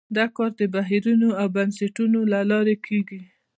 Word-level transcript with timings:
دا 0.17 0.25
کار 0.35 0.51
د 0.59 0.61
بهیرونو 0.75 1.27
او 1.41 1.47
بنسټونو 1.55 2.19
له 2.31 2.39
لارې 2.51 2.75
کیږي. 2.85 3.21